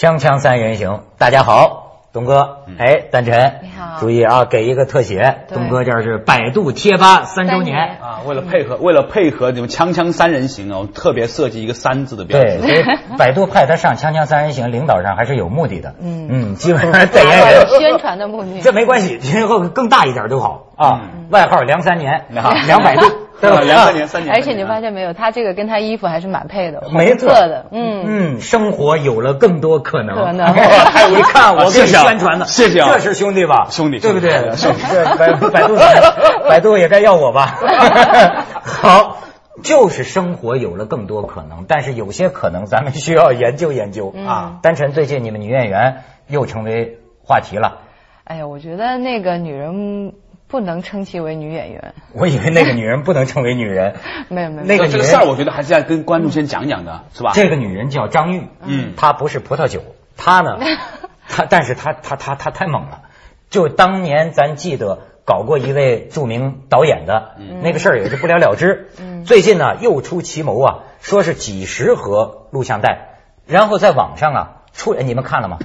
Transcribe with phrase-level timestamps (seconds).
[0.00, 4.00] 锵锵三人行，大家好，东哥，哎，丹晨，你好。
[4.00, 5.58] 注意啊，给一个特写，对。
[5.58, 12.60] 东哥这儿是百度贴吧三周年，啊，为了配合，为了配合你们锵锵三人行哦，特别设计一个三字的标对，志。
[12.62, 16.28] 所以 百度派他上锵锵三人行，领导上还是有目的的，嗯。
[16.30, 17.66] 嗯，基本上代言人。
[17.78, 18.62] 宣传的目的。
[18.62, 20.68] 这没关系，今后更大一点都好。
[20.78, 21.02] 啊。
[21.12, 21.26] 嗯。
[21.28, 23.02] 外号梁三年，好 梁百度，
[23.40, 23.60] 对吧？
[23.62, 24.34] 两三年，三年。
[24.34, 28.04] 而且你发现没有，他这个跟他衣服还是蛮配的，没错的，嗯，
[28.36, 30.14] 嗯，生活有了更多可能。
[30.16, 33.68] 可能你看 我给你宣传的，谢谢啊这是兄弟吧？
[33.70, 34.54] 兄弟对不对？
[34.56, 35.76] 兄弟这百百度
[36.48, 37.58] 百度也该要我吧？
[38.62, 39.16] 好。
[39.62, 44.58] 就是生活有了更多可能，但是有些可能咱们需要研究研究嗯啊。
[44.62, 47.80] 单纯最近你们女演员又成为话题了，
[48.24, 50.14] 哎呀，我觉得那个女人
[50.50, 53.94] 不能称其为女演员，我以为那个女人不能称为女人，
[54.28, 57.30] 没有没有，那个这个事儿，我觉得还是要跟观众先讲讲的，是吧？
[57.34, 58.94] 这个女人叫张玉，嗯。
[58.96, 59.80] 她不是葡萄酒，
[60.16, 60.58] 她呢，
[61.28, 63.02] 她但是她她她她太猛了，
[63.48, 69.24] 就当年咱记得搞过一位著名导演的、那个事儿也是不了了之，嗯。
[69.24, 75.58] 最近呢又出奇谋啊，说是几十盒录像带，然后在网上啊出，哎你们看了吗？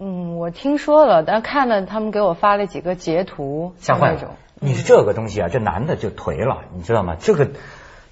[0.00, 4.36] 嗯，我听说了，但看了他们给我发了几个截图，吓坏了。
[4.60, 7.16] 你是这个东西啊，这男的就颓了，你知道吗？
[7.18, 7.48] 这个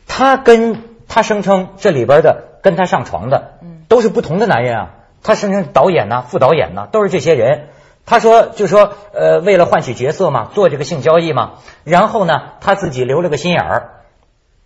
[0.08, 3.52] 他跟他声称这里边的跟他上床的，
[3.86, 4.90] 都是不同的男人啊。
[5.22, 7.68] 他声称导演呐、副导演呐、都是这些人。
[8.04, 11.52] 他说，就说呃，为了换取角色嘛，做这个性交易嘛。
[11.84, 13.90] 然后呢，他自己留了个心眼儿，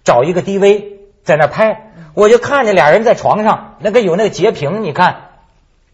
[0.04, 0.84] 找一个 DV
[1.22, 1.92] 在那儿拍。
[2.14, 5.26] 我就看见俩人在床上，那个有那个截屏，你看。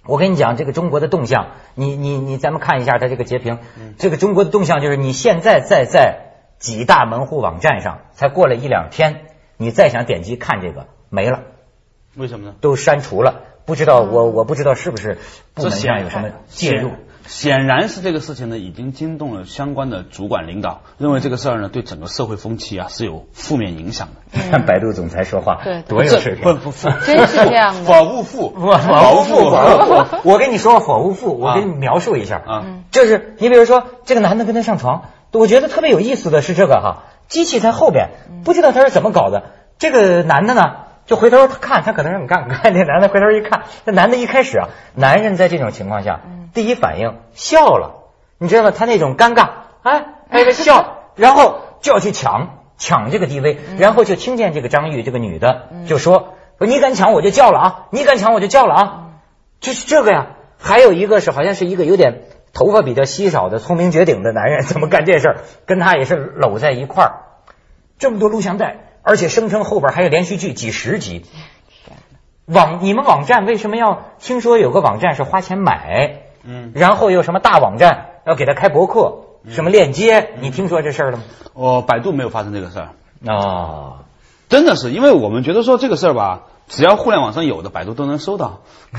[0.06, 3.58] 我跟你讲，这个中国的动向，你你你，咱们看一下它这个截屏。
[3.98, 6.20] 这个中国的动向就是，你现在在在
[6.58, 9.26] 几大门户网站上，才过了一两天，
[9.56, 11.42] 你再想点击看这个没了，
[12.14, 12.54] 为什么呢？
[12.60, 13.42] 都删除了。
[13.64, 15.18] 不知道我我不知道是不是
[15.54, 16.92] 部门上有什么介入？
[17.26, 24.40] 显然是这个事情呢，已经惊动了相关的主管领导，认为这个事儿呢对整个社会风气啊是有负面影响的。
[24.50, 26.42] 看百度总裁说话，对多有水平。
[26.42, 27.84] 不不不，真是这样的。
[27.84, 32.42] 法务副，我法务副，法务副，我跟你说法务副，我给你描述一下。
[32.46, 38.10] 啊，就是你比如说这个男的跟他上床，我觉得特别有意思的是这个哈，机器在后边，
[38.44, 39.50] 不知道他是怎么搞的。
[39.78, 40.62] 这个男的呢，
[41.06, 46.20] 就回头他看，他可能是你看，看那男的回头一看，那男的一开始啊，男人在这种情况下，
[46.52, 48.72] 第一反应笑了，你知道吗？
[48.76, 49.48] 他那种尴尬，
[49.82, 59.02] 哎，那个笑，然后就要去抢抢这个 DV，然后就听见这个张玉这个女的就说：“说你敢抢我就叫了啊，你敢抢我就叫了啊。”
[59.60, 60.26] 就是这个呀。
[60.58, 62.22] 还有一个是好像是一个有点
[62.54, 65.36] 头发比较稀少的聪明绝顶的男人，怎么干这事儿？
[65.66, 67.12] 跟他也是搂在一块儿，
[67.98, 71.24] 这么多录像带，而且声称后边还有连续剧几十集。
[72.44, 76.22] 网你们网站为什么要听说有个网站是花钱买？
[76.42, 79.18] 嗯，然后有什么大网站要给他开博客，
[79.48, 80.30] 什么链接？
[80.40, 81.22] 你听说这事儿了吗？
[81.52, 84.02] 哦百度没有发生这个事儿，啊、
[84.48, 88.62] 真的是，因为我们觉得说这个事儿吧，只要互联网上有的，百度都能搜到。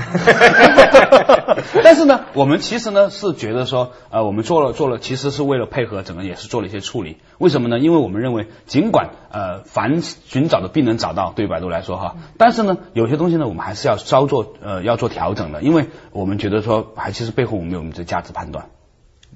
[1.84, 7.18] 但是呢，我们其实呢是觉得说，呃，我们做了做了，其实是为了配合整个也是做了一些处理。
[7.38, 7.78] 为什么呢？
[7.78, 18.70] 因为我们认为，尽管呃凡寻找的必能找到，对于百度来说哈，但是呢，有些东西呢，我们还是要稍做呃要做调整的，因为我们觉得说，还其实背后我们有我们的价值判断，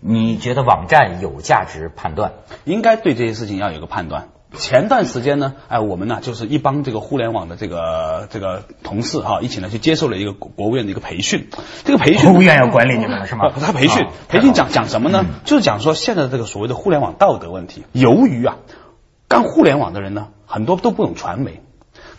[0.00, 2.32] 你觉得网站有价值判断？
[2.64, 4.28] 应该对这些事情要有个判断。
[4.56, 11.48] 前段时间呢，哎，我们呢就是一帮这个互联网的这个这个同事哈，一起呢去接受了一个国国务院的一个培训。
[11.84, 15.24] 这个培训国务院要管理你们了是吗他培训啊培训讲讲什么呢？
[15.44, 17.84] 就是讲说现在这个所谓的互联网道德问题。
[17.92, 18.56] 由于啊，
[19.28, 21.62] 干互联网的人呢，很多都不懂传媒。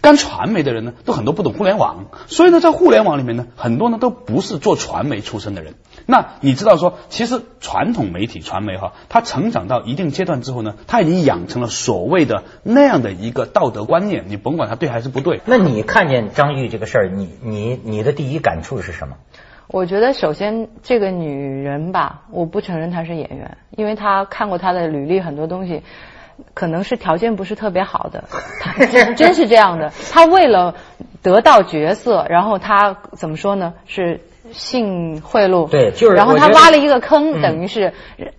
[0.04, 5.76] 干传媒的人呢，都很多不懂互联网，所以呢，在互联网里面呢，很多呢都不是做传媒出身的人。
[6.06, 15.40] 那你知道说，其实传统媒体传媒哈，它成长到一定阶段之后呢，它已经养成了所谓的那样的一个道德观念，你甭管它对还是不对。
[15.46, 19.16] 那你看见张玉这个事儿，你你你的第一感触是什么？
[19.68, 25.82] 我觉得首先这个女人吧，我不承认她是演员，因为她看过她的履历，很多东西
[26.54, 28.24] 可能是条件不是特别好的，
[28.60, 29.92] 他真 真是这样的。
[30.12, 30.76] 他为了
[31.22, 33.74] 得到角色，然后他怎么说呢？
[33.86, 34.22] 是
[34.52, 37.94] 性贿赂，对就是然后我觉得她挖了一个坑，嗯等于是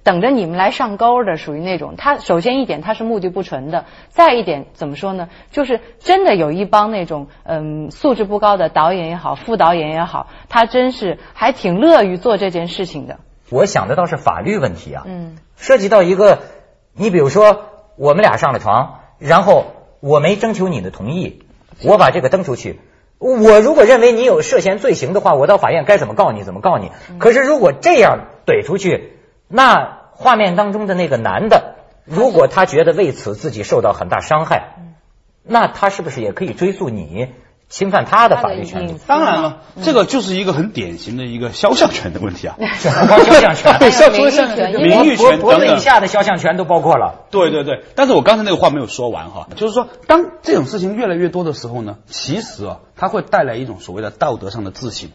[0.05, 1.94] 等着你们来上钩的，属于那种。
[1.96, 5.29] 他首先一点，他是目的不纯的；再一点，怎么说呢？
[5.50, 13.19] 就是真的有一帮那种嗯素质不高的导演也好，副导演也好，他真是还挺乐于做这件事情的。
[13.50, 16.41] 我想的倒是法律问题啊，嗯涉及到一个，
[16.94, 17.64] 你比如说
[17.96, 19.67] 我们俩上了床，然后
[20.00, 21.44] 我没征求你的同意，
[21.82, 22.81] 我把这个登出去，
[23.19, 26.91] 我如果认为你有涉嫌罪行的话，我到法院该怎么告你怎么告你。
[27.19, 29.19] 可是如果这样怼出去，
[29.49, 34.75] 那画面当中的那个男的，如果他觉得为此自己受到很大伤害，
[35.43, 37.29] 那他是不是也可以追溯你
[37.75, 38.94] 侵犯他的法律权利？
[39.05, 42.55] 当然了，这个就是一个很典型的一个肖像权的问题啊。
[42.79, 45.81] 肖像权，对，肖名誉像权名誉权脖子以等等。
[45.81, 47.26] 下的肖像权都包括了。
[47.32, 55.11] 对对对，但是我刚才那个话没有说完哈，就是说，当这种事情越来越多的时候呢，其实啊，它会带来一种所谓的道德上的自信。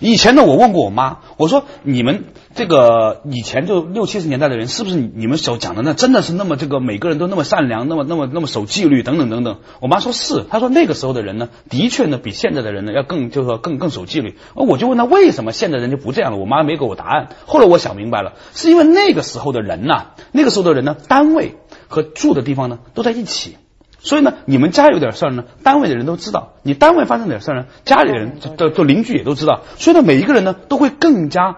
[0.00, 2.24] 以前呢，我问过我妈，我说你们
[2.54, 9.58] 这个以前就六七十年代的人，是不是你们所讲的那真的是那么这个每个人都那么善良，那么那么那么守纪律等等等等？
[9.80, 14.36] 我妈说是，她说那个时候的人呢，的确呢比现在的人呢要更就是说更更守纪律。
[14.54, 17.28] 我就问她为什么现在人就不这样了，我妈没给我答案。
[17.46, 21.54] 后来我想明白了，是因为那个时候的人呐、那个时候的人呢，单位
[21.88, 23.56] 和住的地方呢都在一起。
[24.00, 29.62] 所以呢，你们家有点事儿呢，单位的人都知道；你单位发生点事儿呢，家里人的的邻居也都知道。
[29.76, 31.56] 所以呢，每一个人呢都会更加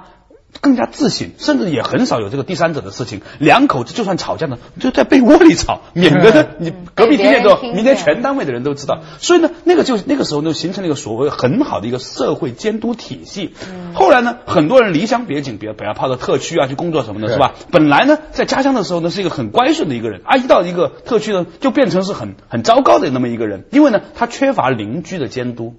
[0.60, 3.20] 更加自信，甚至也很少有这个第三者的事情。
[3.38, 9.00] 两口子就算吵架呢，就在被窝里吵，免得呢你隔壁听见之后，明天全单位的人都知道。
[9.18, 13.54] 所以呢，那个就那个时候呢，形成了一个所谓很好的一个社会监督体系。
[13.94, 17.54] 后来呢，很多人离乡别井，比如比如跑到特区啊去工作什么的，是是吧？
[17.70, 25.74] 本来呢，在家乡的时候呢，是一个很乖顺的一个人，啊，一到一个特区呢，就变成是很很糟糕的那么一个人，因为呢，他缺乏邻居的监督。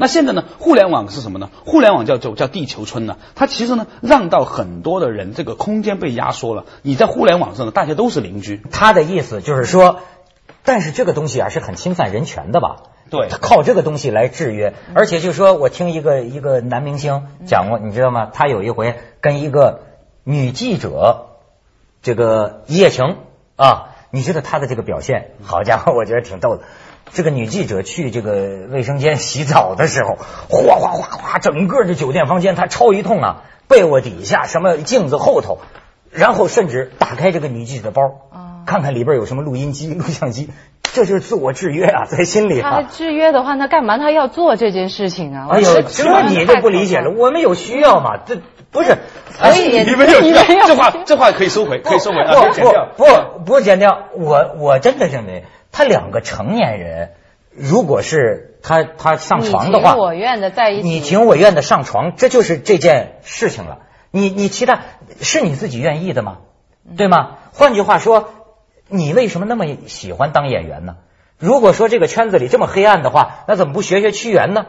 [0.00, 1.50] 那现在呢，互联网是什么呢？
[1.66, 6.66] 互联网叫叫叫地球村呢，它其实呢，让到很多的人这个空间被压缩了。
[6.82, 8.62] 你在互联网上呢，大家都是邻居。
[8.70, 9.98] 他的意思就是说，
[10.62, 12.76] 但是这个东西啊是很侵犯人权的吧？
[13.10, 18.28] 对他靠这个东西来制约，而且就说我听一个一个男明星讲过，你知道吗？
[18.32, 19.80] 他有一回跟一个
[20.22, 21.30] 女记者
[22.02, 23.16] 这个一夜情
[23.56, 26.62] 啊，你知道他的这个表现，好家伙，我觉得挺逗的。
[27.12, 30.16] 这个女记者去这个卫生间洗澡的时候，
[30.48, 35.58] 哗哗哗哗，整个这酒店房间她抄一通啊，被窝底下什么镜子后头，
[36.10, 38.02] 然后甚至打开这个女记者的包，
[38.66, 40.50] 看看里边有什么录音机、录像机，
[40.82, 42.82] 这就是自我制约啊，在心里他啊。
[42.82, 45.48] 制约的话，那干嘛他要做这件事情啊？
[45.50, 48.18] 哎呦，这你就不理解了，我们有需要嘛？
[48.26, 48.98] 这不是，
[49.32, 52.88] 所以你们有你们有这话这话可以收回，可以收回啊，剪不掉。
[52.96, 57.12] 不不不是剪掉，我我真的认为他两个成年人，
[57.54, 63.78] 如果是他他上床的话，你情我愿的在一起，你情我愿的上床，这就是这件事情了。
[64.10, 64.80] 你你其他
[65.20, 66.38] 是你自己愿意的吗？
[66.96, 67.36] 对吗？
[67.52, 68.30] 换句话说，
[68.88, 70.96] 你为什么那么喜欢当演员呢？
[71.38, 74.66] 如果说这个圈子里这么黑暗的话，那怎么不学学屈原呢？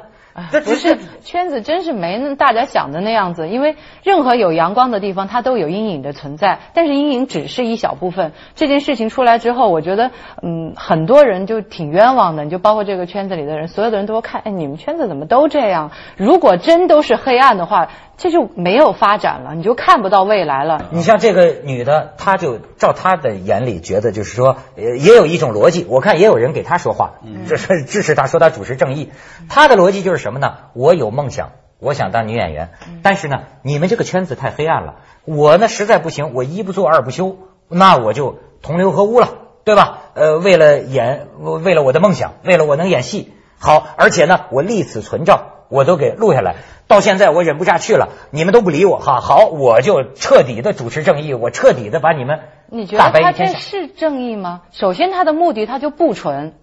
[0.51, 3.49] 这不是圈子，真是没那大家想的那样子。
[3.49, 8.33] 因为任何有阳光的地方，它都有阴影的存在，但是阴影只是一小部分。
[8.55, 12.43] 这件事情出来之后，我觉得，嗯，很多人就挺冤枉的。
[12.43, 15.91] 你就包括这个圈子里的人，所有的人都会看，哎，你们圈子怎么都这样？
[16.17, 17.89] 如果真都是黑暗的话，
[18.19, 20.87] 这就没有发展了，你就看不到未来了。
[20.91, 25.85] 你像这个女的，她就照她的眼里觉得，就是说，呃，也有一种逻辑。
[25.87, 27.13] 我看也有人给她说话，
[27.47, 29.09] 这是支持她说她主持正义。
[29.47, 30.57] 她的逻辑就是什么呢？
[30.73, 32.71] 我有梦想，我想当女演员，
[33.03, 37.37] 但是呢，你们这个圈子太黑暗了，我呢实在不行，我一不做二不休，
[37.69, 39.29] 那我就同流合污了，
[39.63, 39.99] 对吧？
[40.13, 46.55] 呃，为了演，为了我的梦想，为了我能演戏，好，而且呢，我立此存照，我都给录下来。
[46.87, 53.45] 到现在我忍不下去了，你们都不理我哈，好，我就彻底的主持正义，我彻底的把你们你觉得他这。
[53.45, 54.63] 是正义吗？
[54.71, 56.55] 首先，他的目的他就不纯，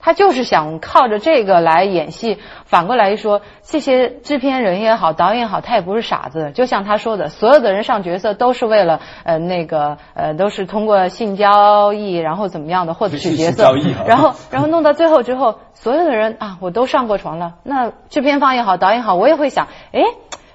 [0.00, 2.38] 他就是想靠着这个来演戏。
[2.64, 6.52] 反过来说，这些制片人也好，导演也好，他也不是傻子。
[6.52, 13.64] 就像他说的，所有的人上角色都是为了呃那个呃都是通过性交易，然后怎么样的获取角色
[14.06, 17.54] 然后然后弄到最后之后，所有的人啊，我都上过床了。
[17.62, 20.04] 那制片方也好，导演也好，我也会想，诶。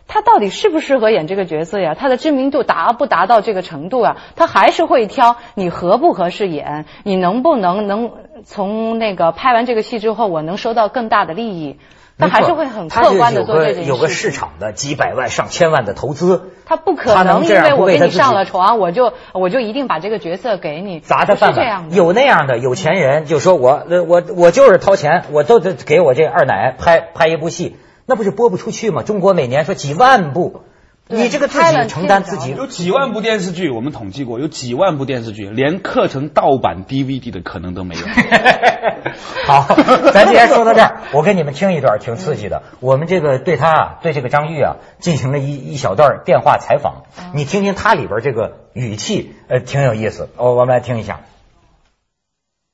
[0.07, 1.95] 他到底适不适合演这个角色呀？
[1.97, 4.17] 他的知名度达不达到这个程度啊？
[4.35, 8.11] 他还是会挑你合不合适演，你能不能能
[8.45, 11.79] 从那个拍完这个戏之后，我能收到更大的利益？
[12.17, 13.89] 他还是会很客观的做这件事情。
[13.89, 21.53] 有个市场的几百万、上千万的投资，他不可能因为我跟你上了床，我就我就一定把这个角色给你，砸他饭。
[21.53, 21.91] 碗。
[21.91, 29.03] 有那样的有钱人，就说我呃我我就是掏钱，我都得给我这二奶拍拍一部戏，那不是播不出去吗？
[29.03, 30.61] 中国每年说几万部，
[31.07, 38.01] 你这个自己承担自己有几万部电视剧，我们统计过，有几万部电视剧，连刻成盗版 DVD 的可能都没有。
[39.47, 39.75] 好，
[40.13, 42.63] 咱今天说到这儿，我给你们听一段挺刺激的。
[42.79, 50.29] 我们这个对他啊，对这个张玉啊，进行了一一小段电话采访，你听听他里边这个语气，呃，挺有意思。
[50.37, 51.21] 哦，我们来听一下。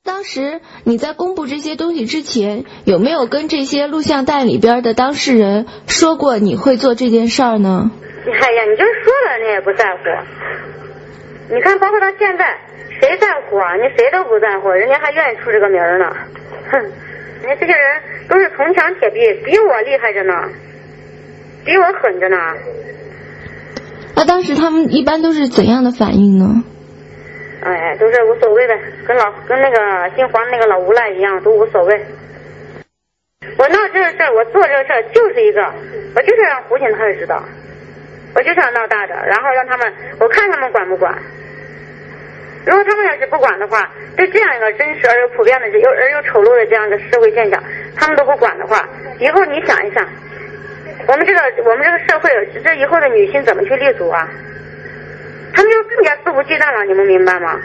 [0.04, 7.92] 当时你在公布这些东西之前，有没有跟这些录像带里边的当事人说过你会做这件事儿呢？
[8.26, 11.54] 哎呀，你就说了，你也不在乎。
[11.54, 12.58] 你看，包括到现在，
[13.00, 13.76] 谁在乎啊？
[13.76, 16.06] 你谁都不在乎，人家还愿意出这个名儿呢。
[16.72, 20.32] 哼，人家这些人都是铜墙铁壁，比我厉害着呢，
[21.64, 22.36] 比我狠着呢。
[24.16, 26.64] 那当时他们一般都是怎样的反应呢？
[27.64, 28.76] 哎，都是无所谓的，
[29.06, 32.04] 跟老跟那个姓黄那个老无赖一样，都无所谓。
[33.58, 35.62] 我闹这个事儿，我做这个事儿就是一个，
[36.14, 37.42] 我就是让胡琴他也知道，
[38.34, 41.14] 我就是要闹大的，然后让他们，我看他们管不管。
[42.64, 47.62] 如果他们要是不管的话，对这样一个真实而又普遍的、又而又丑陋的这样一个社会现象，
[47.96, 48.88] 他们都不管的话，
[49.18, 50.04] 以后你想一想，
[51.06, 52.30] 我们这个我们这个社会，
[52.64, 54.28] 这以后的女性怎么去立足啊？
[55.94, 57.58] 更加肆无忌惮了，你们明白吗？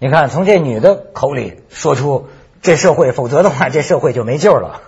[0.00, 2.28] 你看，从这女的口里说出
[2.62, 4.80] 这社会，否则的话，这社会就没救了。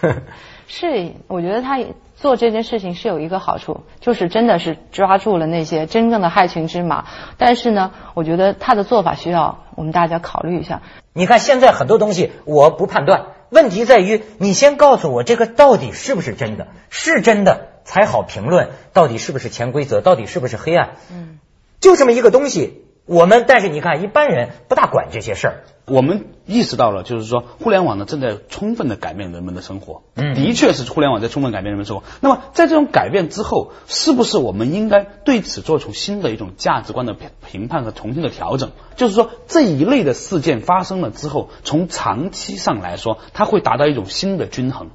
[0.66, 1.78] 是，我觉得他
[2.24, 7.04] 做这件事情是有一个好处，就是真的是抓住了那些真正的害群之马。
[7.36, 10.80] 但是呢，我觉得他的做法需要我们大家考虑一下。
[11.12, 20.94] 你看，现在很多东西我不判断，问题在于你先告诉我这个到底是不是真的，是真的才好评论，到底是不是潜规则，到底是不是黑暗。
[21.12, 21.40] 嗯，
[21.78, 22.86] 就这么一个东西。
[23.06, 25.64] 我们但是你看，一般人不大管这些事儿。
[25.84, 30.02] 我们意识到了，就是说，互联网呢正在充分的改变人们的生活。
[30.14, 32.02] 嗯，的确是互联网在充分改变人们生活。
[32.22, 37.14] 那么，在这种改变之后，是不是我们应该对此做出新的一种价值观的
[37.46, 38.70] 评判和重新的调整？
[38.96, 44.88] 就是说，这一类的事件发生了之后，从长期上来说，它会达到一种新的均衡。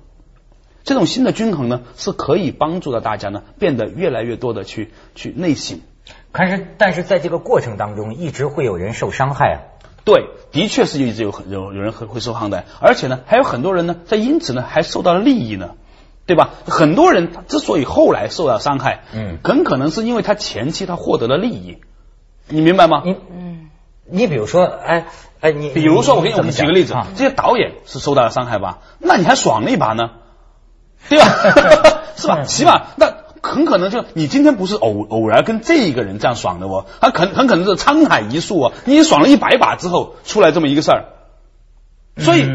[0.84, 5.82] 这种新的均衡呢，是可以帮助到大家呢变得越来越多的去去内省。
[6.32, 9.58] 可是，但是在这个过程当中，一直会有人受伤害啊。
[10.06, 15.72] 对，的确是一直有很有有人会会受伤害，而且呢，还有很多人呢，在因此呢，还受到了利益呢，
[16.26, 16.52] 对吧？
[16.66, 21.78] 很多人他之所以后来受到伤害，嗯，很可能是因为他前期他获得了利益，
[22.48, 23.04] 你明白吗？
[23.06, 23.70] 你嗯，
[24.06, 25.08] 你比如说，哎
[25.42, 28.80] 哎，你比如说，我给你我们举个例子啊，这些导演是受到了伤害吧？
[29.00, 30.12] 那你还爽了一把呢，
[31.08, 31.26] 对吧？
[32.16, 32.44] 是吧？
[32.44, 33.29] 起码那。
[33.42, 38.72] 很可能就你今天不是偶偶然跟这一个人这样爽的哦，他很很可能是沧海一粟哦！
[38.86, 41.06] 你爽了一百把之后出来这么一个事儿，
[42.18, 42.48] 所以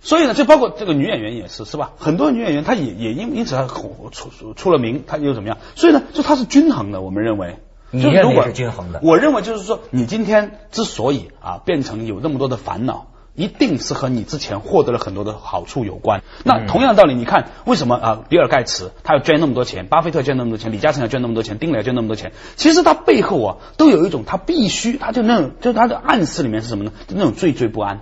[0.00, 1.92] 所以呢，就包括这个女演员也是是吧？
[1.98, 5.58] 很多女演员她也也因因此她出出了名，她又怎么样？
[5.74, 7.58] 所以呢，就她是均衡的，我们认为。
[7.94, 9.00] 你认为是均衡的？
[9.02, 13.08] 我认为就是说，你今天之所以啊变成有那么多的烦恼。
[13.34, 16.22] 一定是和你之前获得了很多的好处有关。
[16.44, 18.24] 那同样的道理，你看为什么啊？
[18.28, 26.92] 比尔盖茨他要捐那么多钱，巴菲特捐那么多钱，李嘉诚要捐那么多钱，丁磊要捐那么多钱，其实他背后啊都有一种他必须，他就那种，就他的暗示里面是什么呢？
[27.06, 28.00] 就那种惴惴不安。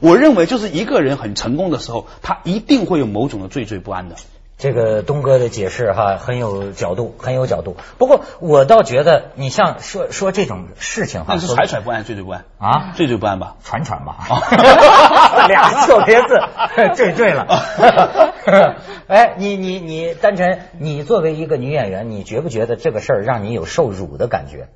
[0.00, 4.16] 我认为就是一个人很成功的时候，他一定会有某种的惴惴不安的。
[4.64, 7.76] 这个东哥的解释哈很有角度，很有角度。
[7.98, 14.16] 不过我倒觉得，你像说说这种事情哈，那是揣揣不安，惴惴不安啊，惴惴不安吧，喘喘吧，
[15.48, 16.40] 俩错别字，
[16.96, 17.46] 对对了。
[19.06, 24.68] 哎，你你你，丹晨，你作为一个女演员，你觉不觉得这个事儿让你有受辱的感觉？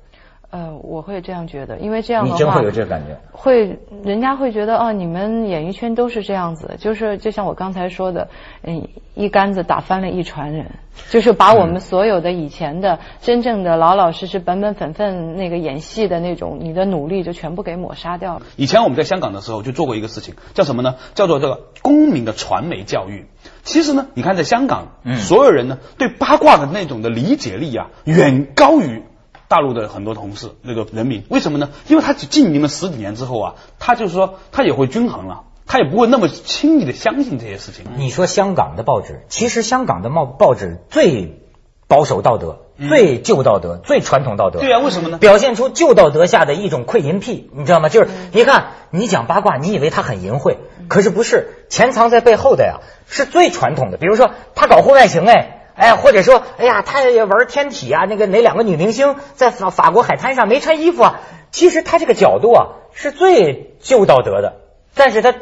[0.51, 3.15] 呃，我会这样觉得，因为这样的话，你真会有这个感觉？
[3.31, 8.29] 会，人家会觉得哦，你们演艺圈都是这样子，就是就像我刚才说的，
[8.63, 10.71] 嗯，一竿子打翻了一船人，
[11.09, 18.41] 就是把我们所有的以前的真正的老老实实、本本分分那个演戏的那种你的努力就全部给抹杀掉了。
[18.55, 20.95] 以前我们在香港的时候就做过一个事情，叫什么呢？
[21.13, 23.27] 叫做这个公民的传媒教育。
[23.61, 29.03] 其实呢，你看在香港，嗯，所有人呢对八卦的那种的理解力啊，远高于。
[29.49, 31.69] 大陆的很多同事，那个人民为什么呢？
[31.87, 37.83] 因为他进你们十几年之后啊，他就是说他也会均衡了，他也不会那么轻易的相信这些事情。
[37.97, 41.41] 你说香港的报纸，其实香港的报报纸最
[41.87, 44.59] 保守道德、最旧道德、最传统道德。
[44.59, 45.17] 对啊，为什么呢？
[45.17, 47.89] 表现出旧道德下的一种窥淫癖，你知道吗？
[47.89, 53.97] 就是你看，你讲八卦，你以为他很淫秽，可是不是，潜藏在背后的呀，是最传统的。
[53.97, 55.55] 比如说他搞婚外情，哎。
[55.79, 61.21] 哎，或者说，哎呀，他也玩天体啊，那个哪两个女明星在法法国海滩上没穿衣服啊？
[61.51, 64.57] 其实他这个角度啊是最旧道德的，
[64.93, 65.33] 但是他，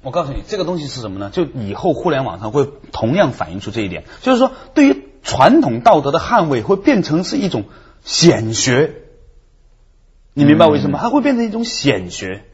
[0.00, 1.28] 我告诉你，这个东西是什么呢？
[1.32, 7.64] 就以后互联网上会同样反映出这一点，就是说，对于传统道德的捍卫会变成是一种
[8.04, 8.92] 显学，
[10.34, 11.00] 你明白为什么？
[11.02, 12.44] 它会变成一种显学。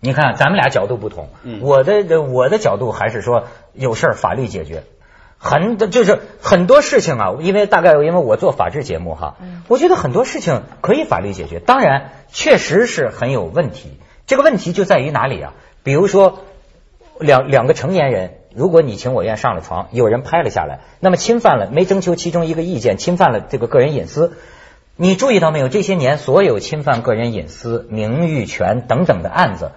[0.00, 1.28] 你看，咱们俩角度不同，
[1.62, 4.82] 我的我的角度还是说有事儿法律解决。
[5.44, 9.36] 很多就是很多事情啊，因为大概因为我做法制节目哈，
[9.68, 13.98] 我觉得很多事情可以法律解决，当然确实是很有问题。
[14.26, 15.52] 这个问题就在于哪里啊？
[15.82, 16.38] 比如说
[17.20, 24.32] 两两个成年人，如果你情我愿上了床，有人拍了下来，那么侵犯了没征求其中一个意见，侵犯了这个个人隐私。
[24.96, 25.68] 你注意到没有？
[25.68, 29.72] 这些年所有侵犯个人隐私、名誉权等等的案子，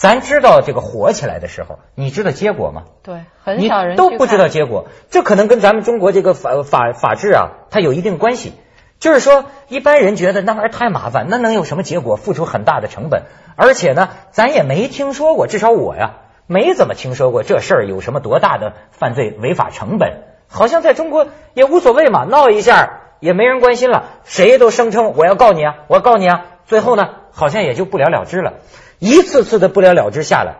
[0.00, 2.84] 咱知道这个火起来的时候，你知道结果吗？
[3.02, 8.54] 对，很少人都不知道结果，这可能跟咱们中国这个法法法治啊，它有一定关系。
[8.98, 12.16] 就是说，一般人觉得那玩意儿太麻烦，那能有什么结果？
[12.16, 13.24] 付出很大的成本，
[13.56, 16.12] 而且呢，咱也没听说过，至少我呀，
[16.46, 20.22] 没怎么听说过这事儿有什么多大的犯罪违法成本。
[20.48, 28.54] 好像在中国也无所谓嘛，闹一下也没人关心了，谁都声称我要告你啊，我要告你啊，最后呢，好像也就不了了之了。
[29.00, 30.58] 一次次的不了了之下来，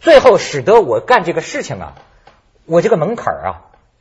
[0.00, 1.94] 最后使得我干这个事情啊，
[2.66, 3.50] 我这个门槛儿啊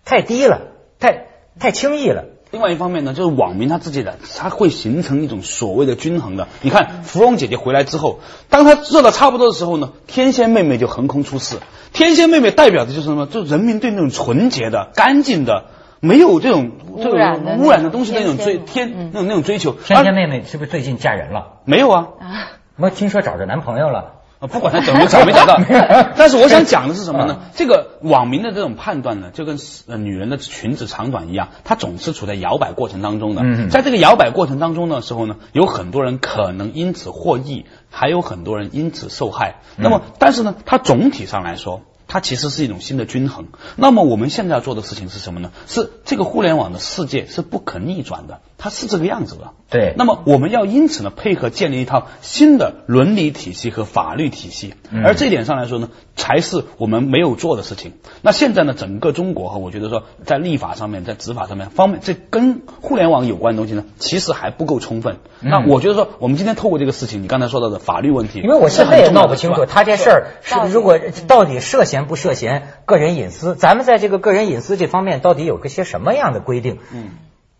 [0.03, 0.61] 太低了，
[0.99, 1.27] 太
[1.59, 2.25] 太轻易了。
[2.51, 6.47] 另外一方面呢，就是网民他自己的，他会形成一种所谓的均衡的。
[6.61, 11.57] 你看，芙蓉姐姐回来之后，当她热的差不多的时候呢，天仙妹妹就横空出世。
[11.91, 13.25] 天仙妹妹代表的就是什么？
[13.25, 15.65] 就是人民对那种纯洁的、干净的、
[15.99, 19.73] 没有这种这污染的种污染的东西的那种追天嗯那种那种追求。
[19.73, 21.59] 天仙妹妹是不是最近嫁人了？
[21.65, 24.13] 没有啊，啊，我听说找着男朋友了。
[24.37, 25.57] 啊，不管他找没找没找到，
[26.17, 27.39] 但是我想讲的是什么呢？
[27.55, 33.43] 这个网民的这种判断呢，就跟呃女人的裙子长短一样，它总是处在摇摆过程当中的。
[33.45, 39.61] 嗯在这个摇摆过程当中的时候呢，有很多人可能因此获益，还有很多人因此受害。
[39.77, 41.83] 那么，但是呢，它总体上来说。
[42.07, 43.47] 它其实是一种新的均衡。
[43.77, 45.51] 那么我们现在要做的事情是什么呢？
[45.65, 49.51] 是这个互联网的世界是不可逆转的，它是这个样子的。
[49.67, 57.93] 对那么我们要因此呢，配合建立一套新的伦理体系和法律体系，嗯而这一点上来说呢，才是我们没有做的事情。
[58.21, 65.17] 那现在呢，整个中国哈，我觉得说在立法上面，在执法上面方面，这跟互联网有关的东西呢，其实还不够充分。
[65.41, 76.77] 那我觉得说，我们今天透过这个事情，你刚才说到的法律问题，因为我现在也闹不清楚，他这事儿是如果到底涉嫌不涉嫌个人隐私，咱们在这个个人隐私这方面到底有个些什么样的规定？
[76.93, 77.09] 嗯，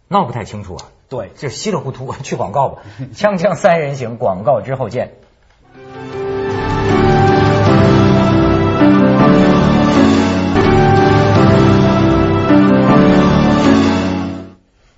[0.07, 0.85] 闹不太清楚啊。
[1.09, 1.29] 对。
[1.35, 2.81] 就稀里糊涂 去广告吧，
[3.13, 5.13] 锵锵三人行，广告之后见。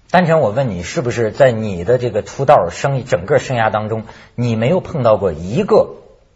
[0.10, 5.90] 单纯我问你，是不是在你的这个出道生整个生涯当中，你没有碰到过一个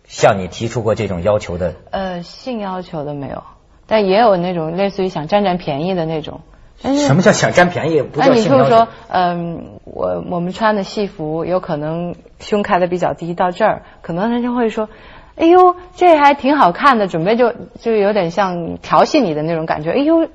[0.05, 1.75] 向你提出过这种要求的？
[1.89, 3.41] 呃，性要求的没有，
[3.87, 6.41] 但也有那种类似于想占占便宜的那种。
[6.81, 8.01] 什么叫想占便宜？
[8.01, 14.89] 不那你就是说，嗯，我我们穿的戏服有可能胸开的比较低，到这儿，可能人家会说，
[15.35, 20.27] 哎呦，这还挺好看的，准备就就有点像调戏你的那种感觉，哎呦，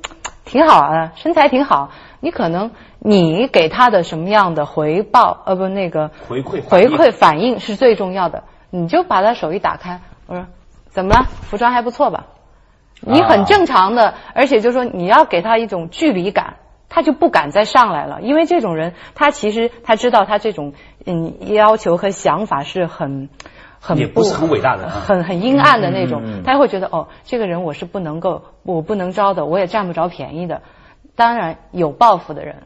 [0.44, 1.90] 挺好啊，身材挺好。
[2.20, 8.44] 你可能你给他的什么样的回报，呃，不，那个回馈回馈反应是最重要的。
[8.70, 10.46] 你就把他手一打开，我说
[10.88, 11.26] 怎么了？
[11.42, 12.26] 服装还不错吧？
[13.00, 16.56] 你很正常的，而且就说你要给他一种距离感，
[16.88, 20.72] 他就不敢再上来了，因为这种人他其实他知道他这种
[21.04, 23.28] 嗯要求和想法是很
[23.80, 30.62] 很也不是很伟大的啊很很阴暗的那种，他会觉得哦，这个人我是不能够，我不能招的，我也占不着便宜的。
[31.14, 32.62] 当然有报复的人，也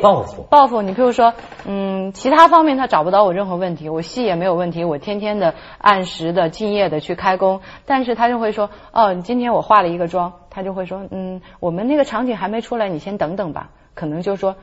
[0.00, 1.34] 报复报复，你比如说，
[1.66, 14.56] 嗯，其他方面他找不到我任何问题，我戏也没有问题，我天天的按时的敬业的去开工，但是他就会说，哦，你今天我化了一个妆，他就会说，嗯，我们那个场景还没出来，你先等等吧，可能就说，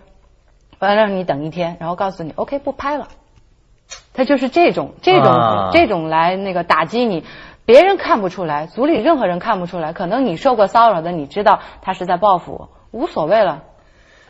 [0.80, 3.08] 我要让你等一天，然后告诉你，OK，不拍了。
[4.15, 7.23] 他就是这种这种、啊这种来那个打击你，
[7.65, 13.63] 别人看不出来，组里任何人看不出来，可能你受过骚扰的，你知道他是在报复我，无所谓了。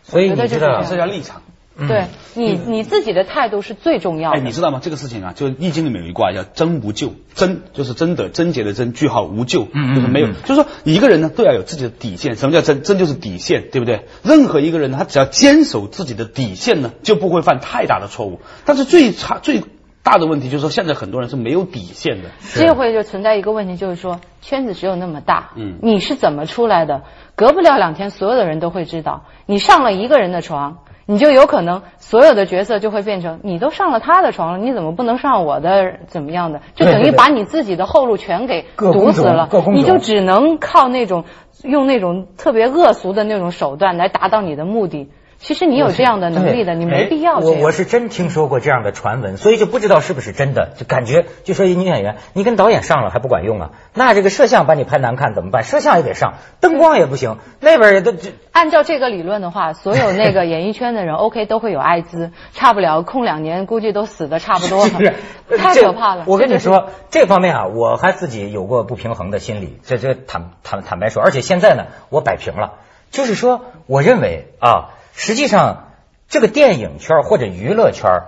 [0.04, 1.42] 所以你知道就是这叫立场。
[1.76, 4.38] 对你你自己的态度是最重要的。
[4.38, 4.80] 哎，你知道吗？
[4.80, 10.28] 这个事情啊，就《易经》里面有一卦叫“真无咎”，真就是真的，贞洁的贞，句号无咎，就是没有。
[10.28, 12.36] 嗯就是说，一个人呢都要有自己的底线。
[12.36, 12.84] 什么叫真？
[12.84, 14.06] 真就是底线，对不对？
[14.22, 18.40] 任何一个人呢，他只要坚守自己的底线呢，就不会犯太大的错误。
[18.66, 19.64] 但是最差最
[20.04, 22.30] 大的问题就是说，现在很多人是没有底线的。
[22.56, 27.04] 这会就存在一个问题，就是说圈子只有那么大，嗯你是怎么出来的？
[27.36, 36.00] 隔不了两天，所有的人都会知道，你上了一个人的床，你就有可能所有的角色就会变成你都上了他的床了，你怎么不能上我的？
[36.08, 36.62] 怎么样的？
[36.76, 41.24] 就等于把你自己的后路全给堵死了你就只能靠那种
[41.64, 45.10] 用那种特别恶俗的那种手段来达到你的目的。
[45.44, 47.60] 其实你有这样的能力的，你没必要这样。
[47.60, 53.72] 我我是真听说过这样的传闻，所以就不知道是不是真的，就感觉就说一女演员，你跟导演上了还不管用啊？
[53.94, 55.66] 那这个摄像把你拍难看怎么办？
[55.66, 58.14] 摄像也得上，灯光也不行，那边也都。
[58.54, 65.14] 按照这个理论的话，所有那个演艺圈的人， OK 都会有艾滋，差不了空两年，估计都死的差不多 了，
[65.58, 66.24] 太可怕了。
[66.26, 72.76] 我跟你说，这方面啊，我还自己有过不平衡的心理，这这坦坦坦白说，而且现在呢，我摆平了，
[73.12, 75.90] 就是说，我认为啊，实际上。
[76.30, 78.24] 这个电影圈或者娱乐圈，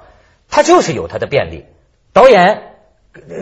[0.48, 1.66] 它就是有它的便利。
[2.14, 2.76] 导演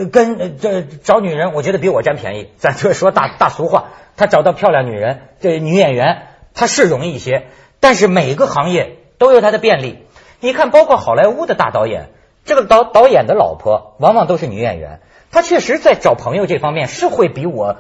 [0.10, 2.49] 跟这找女人，我觉得比我占便宜。
[2.56, 7.47] 咱就说大大俗话，他找到漂亮女人，这女演员他是容易一些。
[7.82, 10.06] 但是每个行业都有它的便利。
[10.39, 12.12] 你看，包括好莱坞的大导演，
[12.45, 17.75] 这个导导演的老婆往往都是女演员，她确实在找朋友这方面是会比我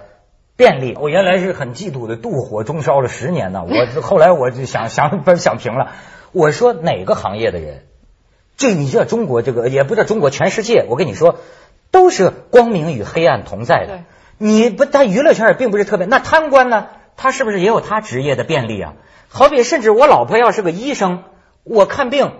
[0.55, 0.97] 便利。
[0.99, 3.63] 我原来是很嫉妒的，妒火中烧了十年呢。
[3.63, 5.91] 我 后来我就想想不想平了。
[6.31, 7.85] 我说哪个行业的人，
[8.57, 11.39] 这你知道中国这个也不知道中国全世界，我跟你说
[11.91, 13.99] 都是光明与黑暗同在的。
[14.37, 16.07] 你不，他娱乐圈也并不是特别。
[16.07, 16.87] 那贪官呢？
[17.15, 18.93] 他是不是也有他职业的便利啊？
[19.29, 21.23] 好比甚至我老婆要是个医生，
[21.63, 22.31] 我看病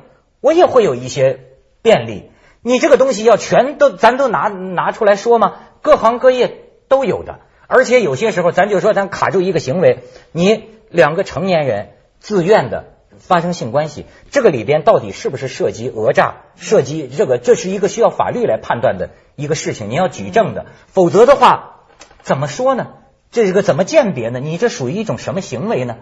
[0.42, 1.40] 我也会有一些
[1.84, 2.32] 便利。
[2.64, 5.54] 你这个东西要全都咱都拿拿出来说吗？
[5.84, 12.86] 各行各业都有的，而且有些时候咱就说咱卡住一个行为，你两个成年人自愿的。
[13.20, 16.42] 发生性关系，这个里边到底是不是涉及讹诈？
[16.58, 21.86] 涉及这个，这是一个需要法律来判断的一个事情，你要举证的，否则的话，
[22.22, 22.88] 怎么说呢？
[23.32, 24.42] 这个怎么鉴别呢？
[24.42, 25.98] 你这属于一种什么行为呢？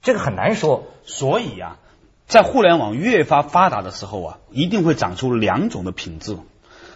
[0.00, 0.84] 这个很难说。
[1.04, 1.78] 所以啊，
[2.28, 6.36] 在互联网越发发达的时候啊，一定会长出两种的品质。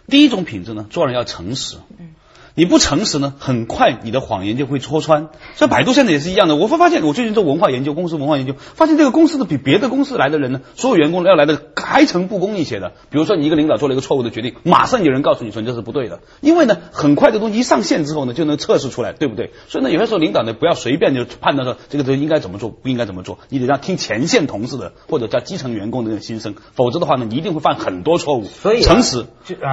[0.07, 1.79] 第一种品质呢，做人要诚实。
[1.99, 2.15] 嗯。
[2.55, 5.29] 你不诚实呢，很快你的谎言就会戳穿。
[5.55, 6.57] 所以百度现在也是一样的。
[6.57, 12.93] 我会发现，我最近做文化研究，公司文化研究，发现这个公司的比别的公司来的人呢，所有员工要来的开诚布公一些的。
[13.11, 16.21] 比如说，你一个领导做了一个错误的决定，马上有人告诉你说你这是不对的。
[16.41, 19.53] 因为呢，很快的东西一上线之后呢，就能测试出来，对不对？
[19.69, 28.45] 所以呢，有些时候领导呢，不要随便就判断说这个东西应该怎么做，不应该怎么做，你得让听前线同事的或者叫基层员工的那种心声，否则的话呢，你一定会犯很多错误。
[28.45, 29.27] 所以，诚实。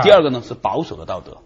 [0.04, 1.38] 第二个呢是保守的道德。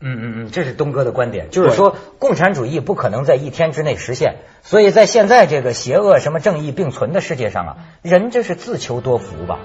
[0.00, 9.58] 嗯嗯嗯，这是东哥的观点，就是说共产主义不可能在一天之内实现，所以在现在这个邪恶什么正义并存的世界上啊，人这是自求多福吧，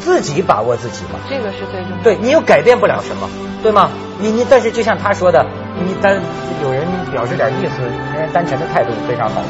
[0.00, 2.02] 自己把握自己嘛，这个是最重要。
[2.02, 3.28] 对你又改变不了什么，
[3.62, 3.90] 对吗？
[4.18, 5.44] 你你但是就像他说的，
[5.76, 6.20] 你单
[6.62, 7.82] 有人表示点意思，
[8.16, 9.48] 人单纯的态度非常好嘛。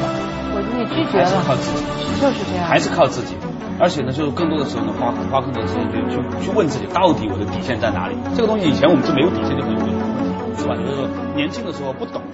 [0.53, 3.35] 我你拒绝了，还是靠自己，就是这样，还是靠自己。
[3.79, 8.15] 而且呢，就是更多的时候呢，花花更多的时间去去去问自己，到底我的底线在哪里？
[8.35, 9.63] 这个东西以前我们是没有底线就
[10.57, 10.75] 是吧？
[10.75, 12.21] 就是年轻的时候不懂。